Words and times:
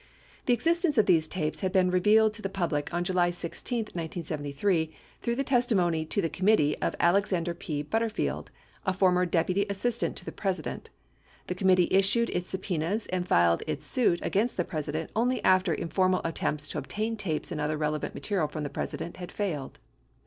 The 0.47 0.53
existence 0.55 0.97
of 0.97 1.05
these 1.05 1.27
tapes 1.27 1.59
had 1.59 1.71
been 1.71 1.91
revealed 1.91 2.33
to 2.33 2.41
the 2.41 2.49
public 2.49 2.91
on 2.91 3.03
July 3.03 3.29
16, 3.29 3.81
1973, 3.93 4.91
through 5.21 5.35
the 5.35 5.43
testimony 5.43 6.05
to 6.05 6.23
the 6.23 6.27
committee 6.27 6.75
of 6.81 6.95
Alexander 6.99 7.53
P. 7.53 7.83
Butterfield, 7.83 8.49
a 8.83 8.93
former 8.93 9.27
Deputy 9.27 9.67
Assistant 9.69 10.15
to 10.15 10.25
the 10.25 10.31
President. 10.31 10.89
The 11.45 11.53
committee 11.53 11.87
issued 11.91 12.31
its 12.31 12.49
subpenas 12.49 13.05
and 13.13 13.27
filed 13.27 13.61
its 13.67 13.85
suit 13.85 14.17
against 14.23 14.57
the 14.57 14.63
Presi 14.65 14.93
dent 14.93 15.11
only 15.15 15.39
after 15.43 15.71
informal 15.71 16.21
attempts 16.23 16.67
to 16.69 16.79
obtain 16.79 17.15
tapes 17.15 17.51
and 17.51 17.61
other 17.61 17.77
relevant 17.77 18.15
material 18.15 18.47
from 18.47 18.63
the 18.63 18.71
President 18.71 19.17
had 19.17 19.31
failed. 19.31 19.77